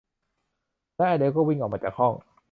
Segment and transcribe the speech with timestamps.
[0.95, 2.13] และอเดลก็วิ่งออกมาจากห้อง